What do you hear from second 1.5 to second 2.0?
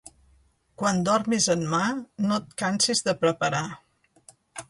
en mar,